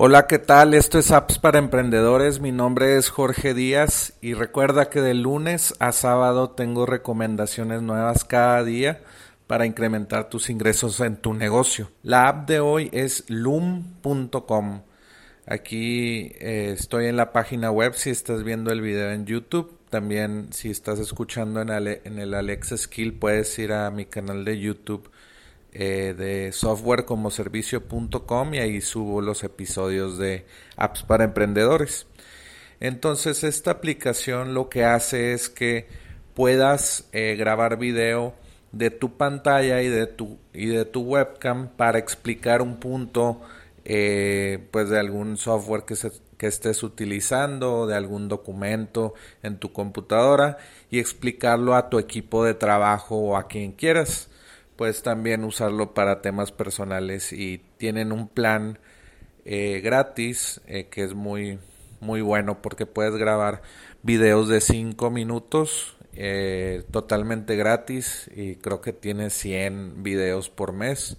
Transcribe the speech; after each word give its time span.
Hola, 0.00 0.28
¿qué 0.28 0.38
tal? 0.38 0.74
Esto 0.74 1.00
es 1.00 1.10
Apps 1.10 1.40
para 1.40 1.58
Emprendedores. 1.58 2.38
Mi 2.38 2.52
nombre 2.52 2.96
es 2.96 3.10
Jorge 3.10 3.52
Díaz 3.52 4.12
y 4.20 4.32
recuerda 4.34 4.90
que 4.90 5.00
de 5.00 5.12
lunes 5.12 5.74
a 5.80 5.90
sábado 5.90 6.50
tengo 6.50 6.86
recomendaciones 6.86 7.82
nuevas 7.82 8.22
cada 8.22 8.62
día 8.62 9.00
para 9.48 9.66
incrementar 9.66 10.28
tus 10.28 10.50
ingresos 10.50 11.00
en 11.00 11.16
tu 11.16 11.34
negocio. 11.34 11.90
La 12.04 12.28
app 12.28 12.48
de 12.48 12.60
hoy 12.60 12.90
es 12.92 13.24
loom.com. 13.26 14.82
Aquí 15.48 16.30
eh, 16.38 16.76
estoy 16.78 17.06
en 17.06 17.16
la 17.16 17.32
página 17.32 17.72
web 17.72 17.94
si 17.94 18.10
estás 18.10 18.44
viendo 18.44 18.70
el 18.70 18.80
video 18.80 19.10
en 19.10 19.26
YouTube. 19.26 19.80
También 19.90 20.52
si 20.52 20.70
estás 20.70 21.00
escuchando 21.00 21.60
en, 21.60 21.70
en 21.70 22.20
el 22.20 22.34
Alexa 22.34 22.76
Skill 22.76 23.14
puedes 23.14 23.58
ir 23.58 23.72
a 23.72 23.90
mi 23.90 24.04
canal 24.04 24.44
de 24.44 24.60
YouTube 24.60 25.10
eh, 25.80 26.12
de 26.18 26.50
software 26.50 27.04
como 27.04 27.30
servicio.com 27.30 28.52
y 28.52 28.58
ahí 28.58 28.80
subo 28.80 29.20
los 29.20 29.44
episodios 29.44 30.18
de 30.18 30.44
apps 30.76 31.04
para 31.04 31.22
emprendedores. 31.22 32.08
Entonces 32.80 33.44
esta 33.44 33.70
aplicación 33.70 34.54
lo 34.54 34.68
que 34.70 34.84
hace 34.84 35.32
es 35.34 35.48
que 35.48 35.86
puedas 36.34 37.08
eh, 37.12 37.36
grabar 37.38 37.78
video 37.78 38.34
de 38.72 38.90
tu 38.90 39.16
pantalla 39.16 39.80
y 39.80 39.86
de 39.86 40.08
tu, 40.08 40.38
y 40.52 40.66
de 40.66 40.84
tu 40.84 41.02
webcam 41.02 41.68
para 41.68 42.00
explicar 42.00 42.60
un 42.60 42.80
punto 42.80 43.40
eh, 43.84 44.58
pues 44.72 44.88
de 44.88 44.98
algún 44.98 45.36
software 45.36 45.84
que, 45.84 45.94
que 46.36 46.48
estés 46.48 46.82
utilizando, 46.82 47.86
de 47.86 47.94
algún 47.94 48.26
documento 48.26 49.14
en 49.44 49.58
tu 49.58 49.72
computadora 49.72 50.58
y 50.90 50.98
explicarlo 50.98 51.76
a 51.76 51.88
tu 51.88 52.00
equipo 52.00 52.44
de 52.44 52.54
trabajo 52.54 53.16
o 53.16 53.36
a 53.36 53.46
quien 53.46 53.70
quieras 53.70 54.28
puedes 54.78 55.02
también 55.02 55.42
usarlo 55.42 55.92
para 55.92 56.22
temas 56.22 56.52
personales 56.52 57.32
y 57.32 57.58
tienen 57.78 58.12
un 58.12 58.28
plan 58.28 58.78
eh, 59.44 59.80
gratis 59.82 60.60
eh, 60.68 60.86
que 60.88 61.02
es 61.02 61.14
muy 61.14 61.58
muy 62.00 62.20
bueno 62.20 62.62
porque 62.62 62.86
puedes 62.86 63.16
grabar 63.16 63.60
videos 64.04 64.48
de 64.48 64.60
5 64.60 65.10
minutos 65.10 65.96
eh, 66.14 66.84
totalmente 66.92 67.56
gratis 67.56 68.30
y 68.36 68.54
creo 68.54 68.80
que 68.80 68.92
tiene 68.92 69.30
100 69.30 70.04
videos 70.04 70.48
por 70.48 70.72
mes. 70.72 71.16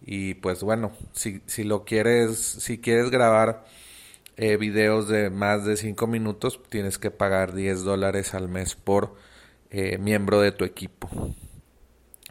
Y 0.00 0.34
pues 0.34 0.62
bueno 0.62 0.92
si, 1.12 1.42
si 1.44 1.64
lo 1.64 1.84
quieres 1.84 2.38
si 2.38 2.78
quieres 2.78 3.10
grabar 3.10 3.64
videos 4.38 5.06
de 5.06 5.28
más 5.28 5.66
de 5.66 5.76
5 5.76 6.06
minutos 6.06 6.62
tienes 6.70 6.96
que 6.96 7.10
pagar 7.10 7.52
10 7.52 7.82
dólares 7.84 8.32
al 8.32 8.48
mes 8.48 8.74
por 8.74 9.14
miembro 9.98 10.40
de 10.40 10.52
tu 10.52 10.64
equipo 10.64 11.10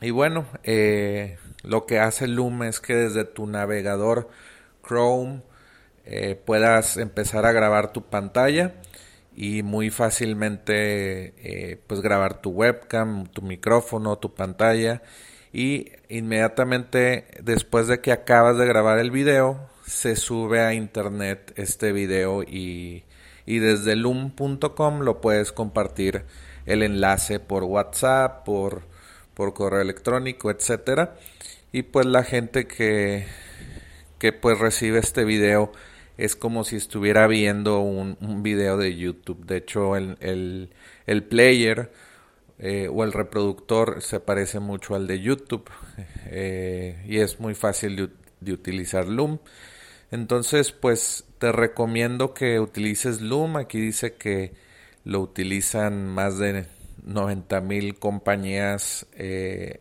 y 0.02 0.12
bueno, 0.12 0.46
eh, 0.64 1.38
lo 1.64 1.86
que 1.86 2.00
hace 2.00 2.28
Loom 2.28 2.64
es 2.64 2.80
que 2.80 2.96
desde 2.96 3.26
tu 3.26 3.48
navegador 3.48 4.30
Chrome 4.86 5.42
eh, 6.06 6.40
puedas 6.44 6.98
empezar 6.98 7.46
a 7.46 7.52
grabar 7.52 7.92
tu 7.92 8.04
pantalla 8.04 8.76
y 9.36 9.64
muy 9.64 9.90
fácilmente 9.90 11.34
eh, 11.38 11.80
pues 11.88 12.02
grabar 12.02 12.42
tu 12.42 12.52
webcam, 12.52 13.28
tu 13.28 13.42
micrófono, 13.42 14.18
tu 14.18 14.34
pantalla. 14.34 15.02
Y 15.52 15.92
inmediatamente 16.10 17.26
después 17.42 17.88
de 17.88 18.02
que 18.02 18.12
acabas 18.12 18.58
de 18.58 18.66
grabar 18.66 19.00
el 19.00 19.12
video 19.12 19.70
se 19.86 20.16
sube 20.16 20.62
a 20.62 20.74
internet 20.74 21.54
este 21.56 21.92
video 21.92 22.44
y, 22.44 23.04
y 23.46 23.60
desde 23.60 23.96
loom.com 23.96 25.00
lo 25.00 25.22
puedes 25.22 25.52
compartir 25.52 26.26
el 26.66 26.84
enlace 26.84 27.40
por 27.40 27.64
WhatsApp, 27.64 28.46
por 28.46 28.84
por 29.40 29.54
correo 29.54 29.80
electrónico, 29.80 30.52
etcétera. 30.52 31.16
Y 31.72 31.84
pues 31.84 32.06
la 32.06 32.26
gente 32.26 32.68
que, 32.68 33.26
que 34.18 34.34
pues 34.34 34.60
recibe 34.60 35.00
este 35.00 35.24
video 35.24 35.72
es 36.18 36.36
como 36.36 36.66
si 36.66 36.76
estuviera 36.76 37.26
viendo 37.26 37.80
un, 37.80 38.18
video 38.44 38.76
de 38.76 38.98
YouTube. 38.98 39.46
De 39.46 39.56
hecho, 39.56 39.96
el, 39.96 40.18
el, 40.20 40.72
el 41.08 41.24
player 41.24 41.90
eh, 42.58 42.90
o 42.92 43.06
el 43.06 43.14
reproductor 43.14 44.02
se 44.02 44.20
parece 44.20 44.60
mucho 44.60 44.94
al 44.94 45.08
de 45.08 45.22
YouTube 45.22 45.70
eh, 46.26 47.02
y 47.08 47.20
es 47.20 47.40
muy 47.40 47.56
fácil 47.56 47.96
de, 47.96 48.10
de, 48.42 48.52
utilizar 48.52 49.08
Loom. 49.08 49.40
Entonces, 50.12 50.74
pues 50.74 51.24
te 51.38 51.54
recomiendo 51.54 52.34
que 52.34 52.60
utilices 52.60 53.22
Loom. 53.22 53.56
Aquí 53.56 53.80
dice 53.80 54.16
que 54.16 54.52
lo 55.06 55.22
utilizan 55.22 56.10
más 56.10 56.40
de 56.40 56.66
90 57.06 57.62
mil 57.62 58.00
compañías 58.00 59.06
eh, 59.14 59.80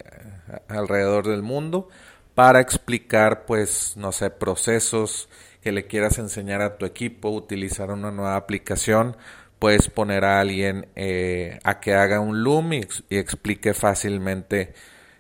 alrededor 0.69 1.27
del 1.27 1.43
mundo 1.43 1.89
para 2.34 2.61
explicar, 2.61 3.47
pues, 3.47 3.97
no 3.97 4.12
sé, 4.12 4.31
procesos 4.31 5.28
que 5.62 5.73
le 5.73 5.87
quieras 5.87 6.19
enseñar 6.19 6.62
a 6.62 6.78
tu 6.78 6.87
equipo, 6.87 7.31
utilizar 7.31 7.91
una 7.91 8.11
nueva 8.11 8.37
aplicación, 8.37 9.17
puedes 9.59 9.89
poner 9.89 10.25
a 10.25 10.41
alguien 10.41 10.87
eh, 10.95 11.59
a 11.65 11.81
que 11.81 11.95
haga 11.95 12.21
un 12.21 12.43
Loom 12.43 12.75
y, 12.75 12.87
explique 13.11 13.75
fácilmente 13.75 14.73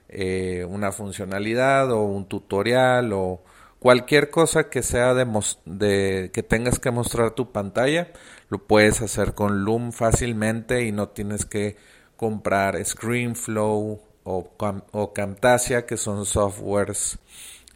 eh, 0.08 0.64
una 0.68 0.92
funcionalidad 0.92 1.90
o 1.90 2.02
un 2.02 2.28
tutorial 2.28 3.12
o 3.12 3.42
cualquier 3.78 4.30
cosa 4.30 4.70
que 4.70 4.82
sea 4.82 5.14
de, 5.14 6.30
que 6.32 6.42
tengas 6.42 6.78
que 6.78 6.90
mostrar 6.90 7.32
tu 7.32 7.52
pantalla 7.52 8.12
lo 8.48 8.66
puedes 8.66 9.02
hacer 9.02 9.34
con 9.34 9.64
Loom 9.64 9.92
fácilmente 9.92 10.84
y 10.84 10.92
no 10.92 11.08
tienes 11.08 11.44
que 11.44 11.76
comprar 12.16 12.82
ScreenFlow 12.84 14.00
o, 14.24 14.50
o 14.92 15.12
Camtasia, 15.12 15.86
que 15.86 15.96
son 15.96 16.24
softwares 16.26 17.18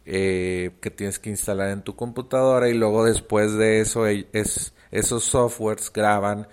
eh, 0.05 0.71
que 0.81 0.91
tienes 0.91 1.17
que 1.17 1.29
instalar 1.29 1.69
en 1.69 1.81
tu 1.81 1.95
computadora 1.95 2.67
y 2.67 2.73
luego 2.73 3.05
después 3.05 3.53
de 3.53 3.79
eso 3.79 4.05
es, 4.05 4.73
esos 4.91 5.23
softwares 5.23 5.91
graban 5.93 6.49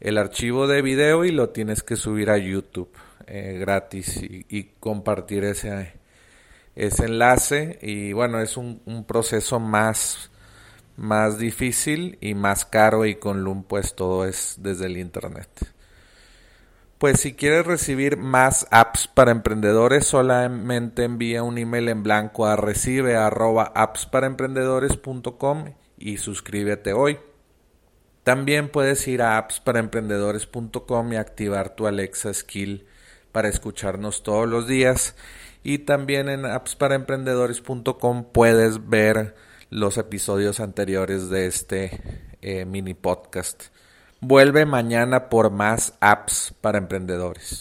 el 0.00 0.18
archivo 0.18 0.66
de 0.66 0.82
video 0.82 1.24
y 1.24 1.30
lo 1.30 1.48
tienes 1.48 1.82
que 1.82 1.96
subir 1.96 2.28
a 2.28 2.36
YouTube 2.36 2.90
eh, 3.26 3.56
gratis 3.58 4.20
y, 4.22 4.64
compartir 4.78 5.44
ese, 5.44 5.94
ese 6.74 7.04
enlace 7.04 7.78
y 7.82 8.12
bueno 8.12 8.40
es 8.40 8.56
un, 8.56 8.80
proceso 9.06 9.60
más 9.60 10.30
más 10.96 11.38
difícil 11.38 12.18
y 12.20 12.34
más 12.34 12.64
caro 12.64 13.06
y 13.06 13.16
con 13.16 13.44
Loom 13.44 13.64
pues 13.64 13.94
todo 13.94 14.26
es 14.26 14.56
desde 14.58 14.86
el 14.86 14.98
internet. 14.98 15.48
Pues 16.98 17.18
si 17.18 17.34
quieres 17.34 17.66
recibir 17.66 18.16
más 18.16 18.68
apps 18.70 19.08
para 19.08 19.32
emprendedores, 19.32 20.06
solamente 20.06 21.02
envía 21.02 21.42
un 21.42 21.58
email 21.58 21.88
en 21.88 22.04
blanco 22.04 22.46
a 22.46 22.54
recibe 22.54 23.16
arroba 23.16 23.72
y 25.98 26.16
suscríbete 26.18 26.92
hoy. 26.92 27.18
También 28.22 28.68
puedes 28.68 29.08
ir 29.08 29.22
a 29.22 29.36
appsparaemprendedores.com 29.38 31.12
y 31.12 31.16
activar 31.16 31.74
tu 31.74 31.88
Alexa 31.88 32.32
Skill 32.32 32.86
para 33.32 33.48
escucharnos 33.48 34.22
todos 34.22 34.48
los 34.48 34.66
días. 34.66 35.16
Y 35.64 35.78
también 35.78 36.28
en 36.28 36.44
appsparaemprendedores.com 36.44 38.24
puedes 38.32 38.88
ver 38.88 39.34
los 39.70 39.96
episodios 39.96 40.60
anteriores 40.60 41.30
de 41.30 41.46
este 41.46 42.00
eh, 42.42 42.64
mini 42.64 42.94
podcast. 42.94 43.64
Vuelve 44.20 44.66
mañana 44.66 45.28
por 45.28 45.50
más 45.50 45.94
apps 46.00 46.54
para 46.60 46.78
emprendedores. 46.78 47.60